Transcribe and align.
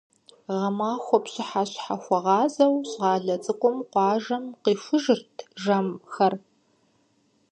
Гъэмахуэ 0.57 1.17
пщыхьэщхьэхуэгъазэу 1.23 2.73
щӏалэ 2.89 3.35
цӏыкӏум 3.43 3.77
къуажэм 3.91 4.45
къихужырт 4.63 5.37
жэмхэр. 5.61 6.33